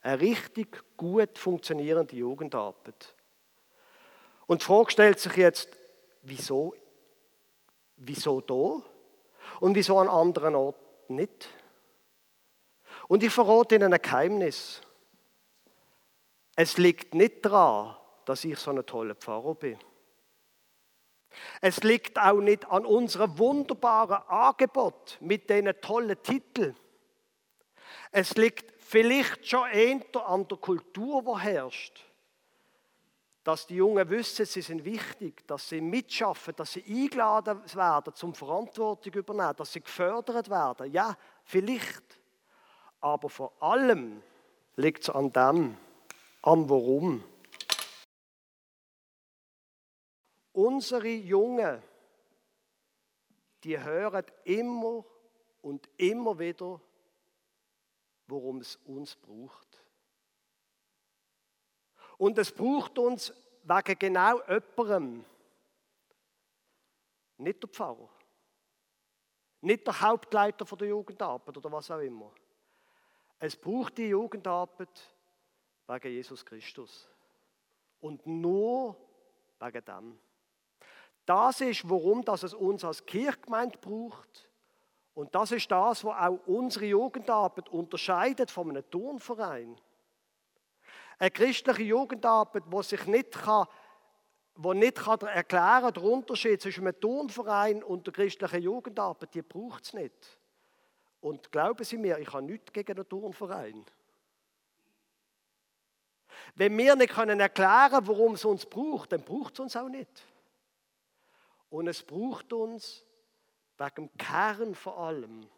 Eine 0.00 0.20
richtig 0.20 0.82
gut 0.96 1.38
funktionierende 1.38 2.16
Jugendarbeit. 2.16 3.14
Und 4.46 4.62
die 4.62 4.64
Frage 4.64 4.92
stellt 4.92 5.20
sich 5.20 5.36
jetzt, 5.36 5.68
wieso, 6.22 6.74
wieso 7.96 8.40
da 8.40 8.82
und 9.60 9.74
wieso 9.74 9.98
an 9.98 10.08
anderen 10.08 10.54
Orten 10.54 11.16
nicht? 11.16 11.48
Und 13.08 13.22
ich 13.22 13.32
verrate 13.32 13.74
Ihnen 13.74 13.92
ein 13.92 14.02
Geheimnis. 14.02 14.80
Es 16.56 16.78
liegt 16.78 17.14
nicht 17.14 17.44
daran, 17.44 17.96
dass 18.24 18.44
ich 18.44 18.58
so 18.58 18.70
ein 18.70 18.84
toller 18.86 19.14
Pfarrer 19.14 19.54
bin. 19.54 19.78
Es 21.60 21.82
liegt 21.82 22.18
auch 22.18 22.40
nicht 22.40 22.66
an 22.70 22.86
unserem 22.86 23.38
wunderbaren 23.38 24.22
Angebot 24.28 25.18
mit 25.20 25.50
diesen 25.50 25.74
tollen 25.80 26.22
Titeln. 26.22 26.76
Es 28.12 28.36
liegt 28.36 28.72
vielleicht 28.80 29.46
schon 29.46 29.68
eher 29.70 30.00
an 30.26 30.46
der 30.46 30.58
Kultur, 30.58 31.22
die 31.22 31.42
herrscht. 31.42 32.04
Dass 33.42 33.66
die 33.66 33.74
Jungen 33.74 34.08
wissen, 34.08 34.46
sie 34.46 34.62
sind 34.62 34.84
wichtig, 34.84 35.46
dass 35.46 35.68
sie 35.68 35.80
mitschaffen, 35.80 36.54
dass 36.56 36.72
sie 36.72 36.84
eingeladen 36.86 37.60
werden, 37.74 38.14
zum 38.14 38.34
Verantwortung 38.34 39.12
übernehmen, 39.12 39.56
dass 39.56 39.72
sie 39.72 39.82
gefördert 39.82 40.48
werden. 40.48 40.90
Ja, 40.92 41.16
vielleicht. 41.42 42.20
Aber 43.04 43.28
vor 43.28 43.52
allem 43.60 44.22
liegt 44.76 45.02
es 45.02 45.10
an 45.10 45.30
dem, 45.30 45.76
am 46.40 46.70
Warum. 46.70 47.22
Unsere 50.54 51.08
Jungen, 51.08 51.82
die 53.62 53.78
hören 53.78 54.24
immer 54.44 55.04
und 55.60 55.86
immer 55.98 56.38
wieder, 56.38 56.80
worum 58.26 58.62
es 58.62 58.76
uns 58.86 59.14
braucht. 59.16 59.84
Und 62.16 62.38
es 62.38 62.50
braucht 62.50 62.98
uns 62.98 63.34
wegen 63.64 63.98
genau 63.98 64.40
jemandem. 64.48 65.26
Nicht 67.36 67.62
der 67.62 67.68
Pfarrer. 67.68 68.08
Nicht 69.60 69.86
der 69.86 70.00
Hauptleiter 70.00 70.64
der 70.64 70.88
Jugendarbeit 70.88 71.58
oder 71.58 71.70
was 71.70 71.90
auch 71.90 72.00
immer. 72.00 72.32
Es 73.38 73.56
braucht 73.56 73.98
die 73.98 74.08
Jugendarbeit 74.08 75.14
wegen 75.86 76.12
Jesus 76.12 76.44
Christus. 76.44 77.08
Und 78.00 78.26
nur 78.26 78.96
wegen 79.60 79.84
dem. 79.84 80.18
Das 81.26 81.60
ist, 81.60 81.88
warum 81.88 82.24
das 82.24 82.42
es 82.42 82.54
uns 82.54 82.84
als 82.84 83.04
Kirchgemeinde 83.06 83.78
braucht. 83.78 84.50
Und 85.14 85.34
das 85.34 85.52
ist 85.52 85.70
das, 85.70 86.04
was 86.04 86.16
auch 86.16 86.40
unsere 86.46 86.86
Jugendarbeit 86.86 87.68
unterscheidet 87.68 88.50
von 88.50 88.70
einem 88.70 88.88
Turnverein. 88.90 89.80
Eine 91.18 91.30
christliche 91.30 91.84
Jugendarbeit, 91.84 92.64
die 92.66 92.82
sich 92.82 93.06
nicht 93.06 93.32
kann, 93.32 93.66
wo 94.56 94.72
nicht 94.72 94.96
kann 94.96 95.20
erklären 95.20 95.92
der 95.92 96.02
Unterschied 96.02 96.60
zwischen 96.60 96.86
einem 96.86 97.00
Turnverein 97.00 97.82
und 97.82 98.06
der 98.06 98.12
christlichen 98.12 98.62
Jugendarbeit, 98.62 99.34
die 99.34 99.42
braucht 99.42 99.84
es 99.84 99.92
nicht. 99.92 100.38
Und 101.24 101.50
glauben 101.50 101.82
Sie 101.84 101.96
mir, 101.96 102.18
ich 102.18 102.30
habe 102.34 102.42
nichts 102.42 102.70
gegen 102.70 102.98
einen 102.98 103.08
Turnverein. 103.08 103.82
Wenn 106.54 106.76
wir 106.76 106.94
nicht 106.96 107.14
können 107.14 107.40
erklären 107.40 108.06
warum 108.06 108.34
es 108.34 108.44
uns 108.44 108.66
braucht, 108.66 109.12
dann 109.12 109.22
braucht 109.22 109.54
es 109.54 109.60
uns 109.60 109.74
auch 109.74 109.88
nicht. 109.88 110.22
Und 111.70 111.88
es 111.88 112.02
braucht 112.02 112.52
uns 112.52 113.06
wegen 113.78 113.94
dem 113.94 114.18
Kern 114.18 114.74
vor 114.74 114.98
allem, 114.98 115.48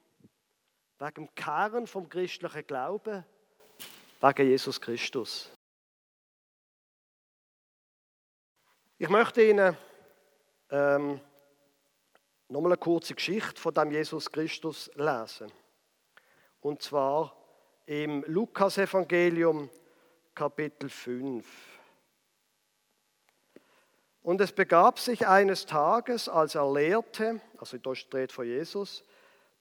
wegen 1.00 1.14
dem 1.14 1.34
Kern 1.34 1.88
vom 1.88 2.08
christlichen 2.08 2.64
Glauben, 2.64 3.24
wegen 4.20 4.48
Jesus 4.48 4.80
Christus. 4.80 5.50
Ich 8.98 9.08
möchte 9.08 9.42
Ihnen 9.42 9.76
ähm, 10.70 11.20
nochmal 12.48 12.72
eine 12.72 12.78
kurze 12.78 13.14
Geschichte 13.14 13.60
von 13.60 13.74
dem 13.74 13.90
Jesus 13.90 14.30
Christus 14.30 14.90
lesen. 14.94 15.50
Und 16.60 16.82
zwar 16.82 17.36
im 17.86 18.24
Lukas-Evangelium 18.26 19.70
Kapitel 20.34 20.88
5. 20.88 21.46
Und 24.22 24.40
es 24.40 24.52
begab 24.52 24.98
sich 24.98 25.26
eines 25.26 25.66
Tages, 25.66 26.28
als 26.28 26.56
er 26.56 26.70
lehrte, 26.72 27.40
also 27.58 27.78
da 27.78 27.94
steht 27.94 28.32
vor 28.32 28.44
Jesus, 28.44 29.04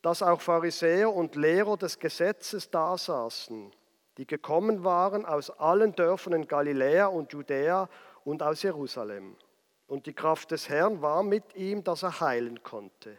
dass 0.02 0.24
auch 0.24 0.42
Pharisäer 0.42 1.14
und 1.14 1.36
Lehrer 1.36 1.78
des 1.78 2.00
Gesetzes 2.00 2.72
da 2.72 2.98
saßen, 2.98 3.72
die 4.18 4.26
gekommen 4.26 4.84
waren 4.84 5.26
aus 5.26 5.52
allen 5.52 5.96
Dörfern 5.96 6.34
in 6.34 6.48
Galiläa 6.48 7.08
und 7.08 7.32
Judäa 7.32 7.90
und 8.24 8.42
aus 8.42 8.64
Jerusalem. 8.64 9.36
Und 9.88 10.08
die 10.08 10.14
Kraft 10.14 10.52
des 10.52 10.70
Herrn 10.70 11.02
war 11.02 11.24
mit 11.24 11.56
ihm, 11.56 11.84
dass 11.84 12.04
er 12.04 12.20
heilen 12.20 12.64
konnte. 12.64 13.18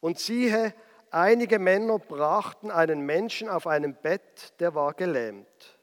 Und 0.00 0.18
siehe, 0.18 0.74
einige 1.10 1.58
Männer 1.58 1.98
brachten 1.98 2.70
einen 2.70 3.00
Menschen 3.00 3.48
auf 3.48 3.66
einem 3.66 3.94
Bett, 3.94 4.52
der 4.60 4.74
war 4.74 4.92
gelähmt 4.94 5.78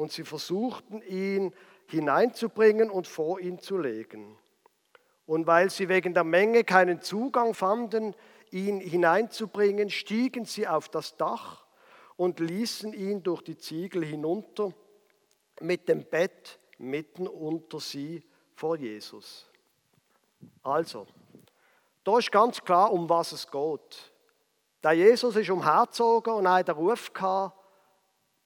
und 0.00 0.10
sie 0.12 0.24
versuchten 0.24 1.02
ihn 1.02 1.52
hineinzubringen 1.86 2.90
und 2.90 3.06
vor 3.06 3.38
ihn 3.38 3.58
zu 3.58 3.76
legen. 3.76 4.38
Und 5.26 5.46
weil 5.46 5.68
sie 5.68 5.90
wegen 5.90 6.14
der 6.14 6.24
Menge 6.24 6.64
keinen 6.64 7.02
Zugang 7.02 7.52
fanden, 7.52 8.16
ihn 8.50 8.80
hineinzubringen, 8.80 9.90
stiegen 9.90 10.46
sie 10.46 10.66
auf 10.66 10.88
das 10.88 11.18
Dach 11.18 11.66
und 12.16 12.40
ließen 12.40 12.94
ihn 12.94 13.22
durch 13.22 13.42
die 13.42 13.58
Ziegel 13.58 14.02
hinunter 14.02 14.72
mit 15.60 15.86
dem 15.88 16.04
Bett 16.06 16.58
mitten 16.78 17.28
unter 17.28 17.78
sie 17.78 18.24
vor 18.60 18.76
Jesus. 18.76 19.46
Also, 20.62 21.06
da 22.04 22.18
ist 22.18 22.30
ganz 22.30 22.62
klar, 22.62 22.92
um 22.92 23.08
was 23.08 23.32
es 23.32 23.50
geht. 23.50 24.12
Der 24.82 24.92
Jesus 24.92 25.34
ist 25.34 25.48
umhergezogen 25.48 26.34
und 26.34 26.46
hat 26.48 26.68
den 26.68 26.74
Ruf 26.74 27.10
gehabt, 27.10 27.56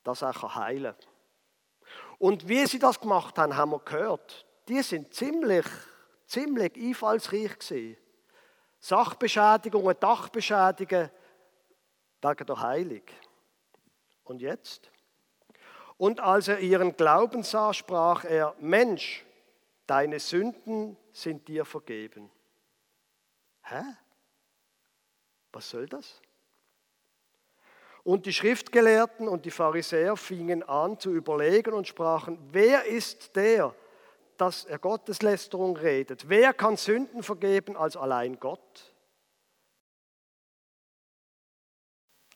dass 0.04 0.22
er 0.22 0.54
heilen 0.54 0.94
kann. 0.94 1.10
Und 2.18 2.48
wie 2.48 2.64
sie 2.66 2.78
das 2.78 3.00
gemacht 3.00 3.36
haben, 3.38 3.56
haben 3.56 3.72
wir 3.72 3.80
gehört. 3.80 4.46
Die 4.68 4.82
sind 4.82 5.12
ziemlich, 5.12 5.66
ziemlich 6.26 6.76
einfallsreich 6.76 7.58
gewesen. 7.58 7.96
Sachbeschädigungen, 8.78 9.96
Dachbeschädigungen 9.98 11.10
wegen 12.22 12.46
der 12.46 12.60
Heilung. 12.60 13.02
Und 14.22 14.40
jetzt? 14.40 14.90
Und 15.96 16.20
als 16.20 16.46
er 16.46 16.60
ihren 16.60 16.96
Glauben 16.96 17.42
sah, 17.42 17.72
sprach 17.74 18.24
er, 18.24 18.54
Mensch, 18.60 19.24
deine 19.86 20.20
Sünden 20.20 20.96
sind 21.12 21.48
dir 21.48 21.64
vergeben. 21.64 22.30
Hä? 23.62 23.82
Was 25.52 25.70
soll 25.70 25.86
das? 25.86 26.20
Und 28.02 28.26
die 28.26 28.32
Schriftgelehrten 28.32 29.28
und 29.28 29.46
die 29.46 29.50
Pharisäer 29.50 30.16
fingen 30.16 30.62
an 30.62 30.98
zu 30.98 31.12
überlegen 31.12 31.72
und 31.72 31.88
sprachen, 31.88 32.38
wer 32.52 32.84
ist 32.84 33.34
der, 33.34 33.74
dass 34.36 34.64
er 34.64 34.78
Gotteslästerung 34.78 35.76
redet? 35.76 36.28
Wer 36.28 36.52
kann 36.52 36.76
Sünden 36.76 37.22
vergeben 37.22 37.76
als 37.76 37.96
allein 37.96 38.38
Gott? 38.38 38.94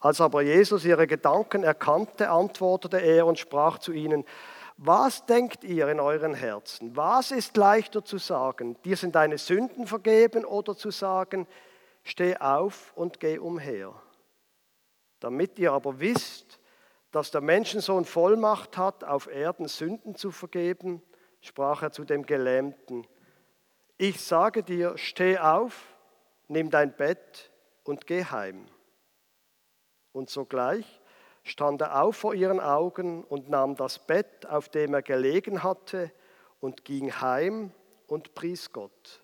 Als 0.01 0.21
aber 0.21 0.43
Jesus 0.43 0.85
ihre 0.85 1.07
Gedanken 1.07 1.65
erkannte, 1.65 2.31
antwortete 2.31 2.99
er 2.99 3.27
und 3.27 3.39
sprach 3.39 3.79
zu 3.79 3.93
ihnen, 3.93 4.25
was 4.81 5.27
denkt 5.27 5.65
ihr 5.65 5.89
in 5.89 5.99
euren 5.99 6.35
Herzen? 6.35 6.97
Was 6.97 7.33
ist 7.33 7.57
leichter 7.57 8.05
zu 8.05 8.19
sagen? 8.19 8.81
Dir 8.85 8.97
sind 8.97 9.17
deine 9.17 9.37
Sünden 9.37 9.89
vergeben 9.89 10.45
oder 10.45 10.77
zu 10.77 10.93
sagen, 10.93 11.49
steh 12.05 12.37
auf 12.37 12.93
und 12.95 13.19
geh 13.19 13.39
umher? 13.39 13.93
Damit 15.19 15.59
ihr 15.59 15.73
aber 15.73 15.99
wisst, 15.99 16.61
dass 17.11 17.33
der 17.33 17.41
Menschensohn 17.41 18.05
Vollmacht 18.05 18.77
hat, 18.77 19.03
auf 19.03 19.27
Erden 19.27 19.67
Sünden 19.67 20.15
zu 20.15 20.31
vergeben, 20.31 21.03
sprach 21.41 21.83
er 21.83 21.91
zu 21.91 22.05
dem 22.05 22.25
Gelähmten, 22.25 23.05
ich 23.97 24.21
sage 24.21 24.63
dir, 24.63 24.97
steh 24.97 25.39
auf, 25.39 25.93
nimm 26.47 26.71
dein 26.71 26.95
Bett 26.95 27.51
und 27.83 28.07
geh 28.07 28.25
heim. 28.25 28.67
Und 30.13 30.31
sogleich 30.31 31.01
stand 31.49 31.81
er 31.81 32.03
auf 32.03 32.17
vor 32.17 32.35
ihren 32.35 32.61
Augen 32.61 33.25
und 33.25 33.49
nahm 33.49 33.75
das 33.75 33.99
Bett, 33.99 34.47
auf 34.47 34.69
dem 34.69 34.95
er 34.95 35.03
gelegen 35.03 35.63
hatte, 35.63 36.13
und 36.61 36.85
ging 36.85 37.13
heim 37.13 37.73
und 38.07 38.35
pries 38.35 38.73
Gott. 38.73 39.23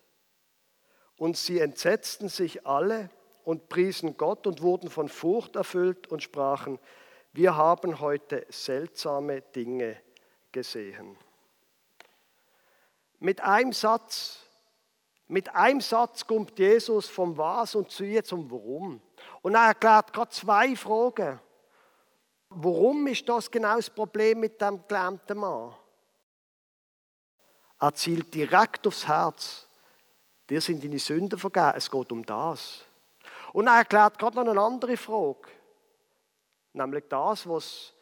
Und 1.17 1.37
sie 1.37 1.59
entsetzten 1.59 2.29
sich 2.29 2.67
alle 2.67 3.11
und 3.45 3.69
priesen 3.69 4.17
Gott 4.17 4.47
und 4.47 4.63
wurden 4.63 4.89
von 4.89 5.09
Furcht 5.09 5.57
erfüllt 5.57 6.07
und 6.09 6.23
sprachen, 6.23 6.79
wir 7.33 7.57
haben 7.57 8.01
heute 8.01 8.47
seltsame 8.49 9.43
Dinge 9.43 9.97
gesehen. 10.53 11.17
Mit 13.19 13.41
einem 13.41 13.73
Satz, 13.73 14.41
mit 15.27 15.55
einem 15.55 15.81
Satz 15.81 16.27
kommt 16.27 16.59
Jesus 16.59 17.09
vom 17.09 17.37
Was 17.37 17.75
und 17.75 17.91
zu 17.91 18.05
ihr 18.05 18.23
zum 18.23 18.51
Warum. 18.51 19.01
Und 19.43 19.55
er 19.55 19.69
erklärt 19.69 20.13
gerade 20.13 20.31
zwei 20.31 20.77
Fragen. 20.77 21.41
Warum 22.57 23.07
ist 23.07 23.29
das 23.29 23.51
genau 23.51 23.77
das 23.77 23.91
Problem 23.91 24.41
mit 24.41 24.61
dem 24.61 24.87
gelähmten 24.87 25.39
Mann? 25.39 25.75
Er 27.81 27.95
zielt 27.95 28.33
direkt 28.33 28.87
aufs 28.87 29.07
Herz. 29.07 29.69
Dir 30.49 30.61
sind 30.61 30.83
deine 30.83 30.99
Sünden 30.99 31.39
vergeben. 31.39 31.73
Es 31.77 31.91
geht 31.91 32.13
um 32.13 32.25
das. 32.25 32.85
Und 33.53 33.67
er 33.67 33.79
erklärt 33.79 34.19
gerade 34.19 34.37
noch 34.37 34.47
eine 34.47 34.61
andere 34.61 34.97
Frage. 34.97 35.49
Nämlich 36.73 37.05
das, 37.09 37.49
was 37.49 37.93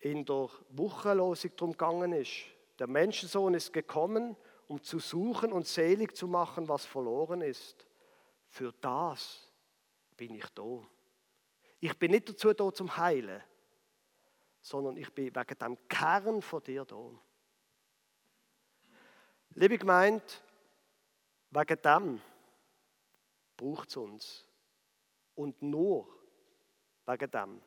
in 0.00 0.24
der 0.24 0.48
Wochenlosung 0.70 1.50
darum 1.56 1.72
gegangen 1.72 2.12
ist. 2.12 2.44
Der 2.78 2.86
Menschensohn 2.86 3.54
ist 3.54 3.72
gekommen, 3.72 4.36
um 4.66 4.82
zu 4.82 4.98
suchen 4.98 5.52
und 5.52 5.66
selig 5.66 6.16
zu 6.16 6.28
machen, 6.28 6.68
was 6.68 6.84
verloren 6.84 7.40
ist. 7.40 7.86
Für 8.48 8.72
das 8.80 9.50
bin 10.16 10.34
ich 10.34 10.46
da. 10.54 10.80
Ich 11.80 11.98
bin 11.98 12.12
nicht 12.12 12.28
dazu 12.28 12.52
da 12.52 12.72
zum 12.72 12.96
Heilen, 12.96 13.42
sondern 14.68 14.98
ich 14.98 15.12
bin 15.14 15.34
wegen 15.34 15.58
dem 15.58 15.88
Kern 15.88 16.42
von 16.42 16.62
dir 16.62 16.84
da. 16.84 17.10
Liebe 19.54 19.78
Gemeinde, 19.78 20.24
wegen 21.50 21.82
dem 21.82 22.20
braucht 23.56 23.88
es 23.88 23.96
uns. 23.96 24.44
Und 25.34 25.62
nur 25.62 26.06
wegen 27.06 27.30
dem. 27.30 27.62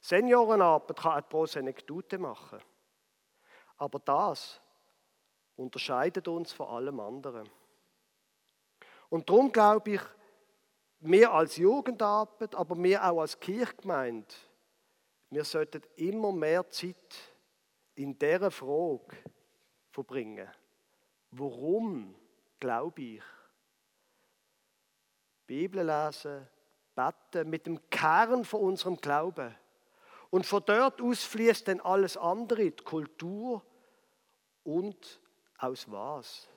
Seniorenarbeit 0.00 0.96
kann 0.98 1.12
eine 1.12 1.22
große 1.22 1.58
Anekdote 1.58 2.18
machen. 2.18 2.60
Aber 3.78 3.98
das 4.00 4.60
unterscheidet 5.56 6.28
uns 6.28 6.52
von 6.52 6.68
allem 6.68 7.00
anderen. 7.00 7.48
Und 9.08 9.28
darum 9.30 9.50
glaube 9.50 9.92
ich, 9.92 10.00
wir 11.00 11.32
als 11.32 11.56
Jugendarbeit, 11.56 12.54
aber 12.54 12.76
wir 12.82 13.02
auch 13.02 13.20
als 13.20 13.40
Kirchgemeinde, 13.40 14.34
wir 15.30 15.44
sollten 15.44 15.82
immer 15.96 16.32
mehr 16.32 16.68
Zeit 16.70 17.14
in 17.94 18.18
dieser 18.18 18.50
Frage 18.50 19.16
verbringen. 19.90 20.48
Warum 21.30 22.14
glaube 22.58 23.02
ich? 23.02 23.22
Bibel 25.46 25.84
lesen, 25.84 26.46
beten 26.94 27.50
mit 27.50 27.66
dem 27.66 27.90
Kern 27.90 28.44
von 28.44 28.60
unserem 28.60 28.96
Glauben. 28.96 29.54
Und 30.30 30.46
von 30.46 30.62
dort 30.64 31.00
aus 31.00 31.24
fließt 31.24 31.68
dann 31.68 31.80
alles 31.80 32.16
andere, 32.16 32.70
die 32.70 32.84
Kultur 32.84 33.64
und 34.62 35.20
aus 35.58 35.90
was? 35.90 36.48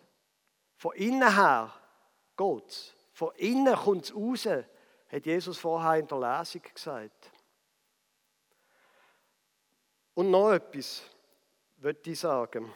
Von 0.75 0.95
innen 0.95 1.35
her 1.35 1.73
geht's. 2.35 2.95
Von 3.13 3.33
innen 3.35 3.75
kommt 3.75 4.05
es 4.05 4.15
raus, 4.15 4.45
hat 4.45 5.25
Jesus 5.25 5.57
vorher 5.57 5.99
in 5.99 6.07
der 6.07 6.19
Lesung 6.19 6.61
gesagt. 6.73 7.31
Und 10.21 10.29
noch 10.29 10.51
etwas 10.51 11.01
würde 11.77 12.11
ich 12.11 12.19
sagen. 12.19 12.71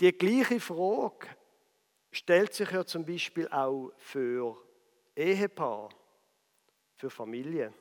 Die 0.00 0.10
gleiche 0.10 0.58
Frage 0.58 1.26
stellt 2.10 2.54
sich 2.54 2.70
ja 2.70 2.82
zum 2.82 3.04
Beispiel 3.04 3.46
auch 3.48 3.90
für 3.98 4.56
Ehepaar, 5.14 5.90
für 6.96 7.10
Familie. 7.10 7.74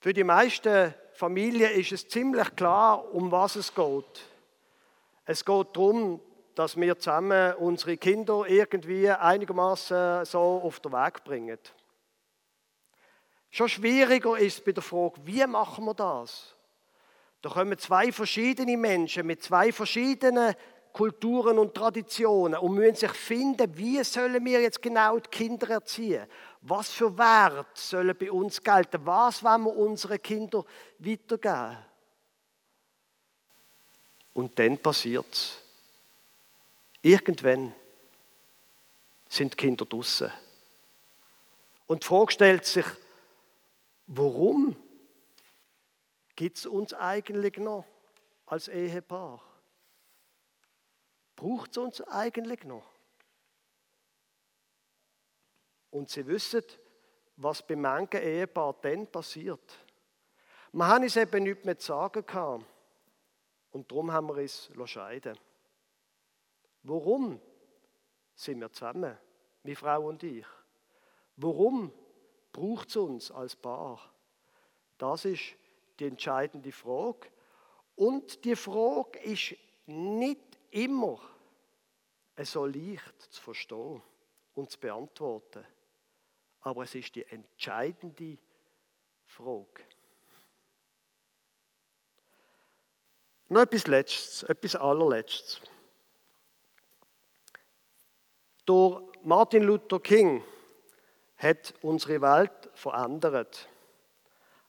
Für 0.00 0.12
die 0.12 0.22
meisten 0.22 0.92
Familien 1.14 1.70
ist 1.70 1.92
es 1.92 2.08
ziemlich 2.08 2.54
klar, 2.54 3.10
um 3.14 3.32
was 3.32 3.56
es 3.56 3.74
geht. 3.74 4.28
Es 5.24 5.42
geht 5.42 5.68
darum, 5.72 6.20
dass 6.54 6.76
wir 6.76 6.98
zusammen 6.98 7.54
unsere 7.54 7.96
Kinder 7.96 8.44
irgendwie 8.46 9.08
einigermaßen 9.08 10.26
so 10.26 10.60
auf 10.62 10.78
den 10.80 10.92
Weg 10.92 11.24
bringen. 11.24 11.58
Schon 13.48 13.70
schwieriger 13.70 14.36
ist 14.36 14.58
es 14.58 14.60
bei 14.62 14.72
der 14.72 14.82
Frage, 14.82 15.14
wie 15.24 15.46
machen 15.46 15.86
wir 15.86 15.94
das? 15.94 16.55
Da 17.42 17.50
kommen 17.50 17.78
zwei 17.78 18.10
verschiedene 18.12 18.76
Menschen 18.76 19.26
mit 19.26 19.42
zwei 19.42 19.72
verschiedenen 19.72 20.54
Kulturen 20.92 21.58
und 21.58 21.74
Traditionen 21.74 22.58
und 22.58 22.74
müssen 22.74 22.96
sich 22.96 23.12
finden, 23.12 23.76
wie 23.76 24.02
sollen 24.02 24.42
wir 24.44 24.62
jetzt 24.62 24.80
genau 24.80 25.18
die 25.18 25.28
Kinder 25.28 25.68
erziehen? 25.68 26.26
Was 26.62 26.90
für 26.90 27.16
Wert 27.18 27.76
sollen 27.76 28.16
bei 28.18 28.32
uns 28.32 28.62
gelten? 28.62 29.04
Was 29.04 29.44
wollen 29.44 29.64
wir 29.64 29.76
unseren 29.76 30.22
Kindern 30.22 30.64
weitergeben? 30.98 31.76
Und 34.32 34.58
dann 34.58 34.78
passiert 34.78 35.26
es. 35.30 35.58
Irgendwann 37.02 37.74
sind 39.28 39.52
die 39.52 39.56
Kinder 39.56 39.84
draußen. 39.84 40.32
Und 41.86 42.02
die 42.02 42.06
Frage 42.06 42.32
stellt 42.32 42.64
sich, 42.64 42.86
warum 44.06 44.76
gibt 46.36 46.58
es 46.58 46.66
uns 46.66 46.94
eigentlich 46.94 47.56
noch 47.56 47.84
als 48.44 48.68
Ehepaar? 48.68 49.42
Braucht 51.34 51.72
es 51.72 51.78
uns 51.78 52.00
eigentlich 52.02 52.64
noch? 52.64 52.86
Und 55.90 56.10
sie 56.10 56.26
wissen, 56.26 56.62
was 57.36 57.66
bei 57.66 57.76
manchen 57.76 58.20
Ehepaaren 58.20 58.76
dann 58.82 59.06
passiert. 59.06 59.78
Wir 60.72 60.86
haben 60.86 61.04
uns 61.04 61.16
eben 61.16 61.42
nichts 61.42 61.64
mehr 61.64 61.78
zu 61.78 61.86
sagen 61.86 62.24
gehabt. 62.24 62.64
Und 63.70 63.90
darum 63.90 64.12
haben 64.12 64.28
wir 64.28 64.36
uns 64.36 64.70
scheiden 64.84 65.38
Warum 66.82 67.40
sind 68.34 68.60
wir 68.60 68.70
zusammen, 68.70 69.18
meine 69.62 69.76
Frau 69.76 70.08
und 70.08 70.22
ich? 70.22 70.46
Warum 71.36 71.92
braucht 72.52 72.88
es 72.88 72.96
uns 72.96 73.30
als 73.30 73.56
Paar? 73.56 74.00
Das 74.96 75.24
ist 75.24 75.56
die 75.98 76.06
entscheidende 76.06 76.72
Frage. 76.72 77.28
Und 77.94 78.44
die 78.44 78.56
Frage 78.56 79.18
ist 79.20 79.56
nicht 79.86 80.58
immer 80.70 81.18
so 82.42 82.66
leicht 82.66 83.22
zu 83.30 83.42
verstehen 83.42 84.02
und 84.54 84.70
zu 84.70 84.78
beantworten. 84.78 85.64
Aber 86.60 86.82
es 86.82 86.94
ist 86.94 87.14
die 87.14 87.24
entscheidende 87.24 88.38
Frage. 89.24 89.84
Noch 93.48 93.62
etwas 93.62 93.86
Letztes, 93.86 94.42
etwas 94.42 94.74
Allerletztes. 94.74 95.60
Durch 98.64 99.00
Martin 99.22 99.62
Luther 99.62 100.00
King 100.00 100.42
hat 101.36 101.74
unsere 101.82 102.20
Welt 102.20 102.70
verändert. 102.74 103.68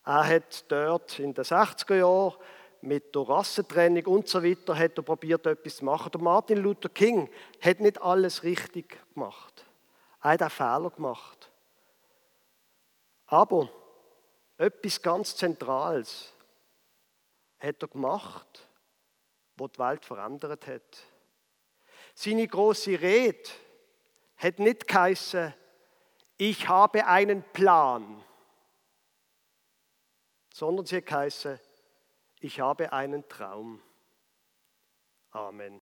Er 0.08 0.26
hat 0.26 0.72
dort 0.72 1.20
in 1.20 1.34
den 1.34 1.44
60er 1.44 1.96
Jahren 1.96 2.38
mit 2.80 3.14
der 3.14 3.28
Rassentrennung 3.28 4.06
und 4.06 4.30
so 4.30 4.42
weiter 4.42 4.74
hat 4.74 4.98
er 4.98 5.04
probiert, 5.04 5.46
etwas 5.46 5.76
zu 5.76 5.86
machen. 5.86 6.10
Der 6.14 6.22
Martin 6.22 6.60
Luther 6.60 6.88
King 6.88 7.30
hat 7.60 7.82
nicht 7.82 8.02
alles 8.02 8.42
richtig 8.44 8.98
gemacht. 9.14 9.66
Er 10.22 10.32
hat 10.32 10.44
auch 10.44 10.50
Fehler 10.50 10.92
gemacht. 10.92 11.52
Aber 13.26 13.70
etwas 14.58 15.02
ganz 15.02 15.36
Zentrales 15.36 16.32
hat 17.60 17.82
er 17.82 17.90
gemacht, 17.90 18.66
was 19.58 19.72
die 19.74 19.80
Welt 19.80 20.06
verändert 20.06 20.68
hat. 20.68 21.04
Seine 22.16 22.48
große 22.48 23.02
Rede 23.02 23.50
hat 24.38 24.60
nicht 24.60 24.88
geheißen, 24.88 25.54
ich 26.38 26.70
habe 26.70 27.06
einen 27.06 27.44
Plan, 27.52 28.24
sondern 30.58 30.88
sie 30.88 31.04
geheißen, 31.04 31.60
ich 32.40 32.60
habe 32.60 32.92
einen 32.92 33.30
Traum. 33.30 33.80
Amen. 35.30 35.80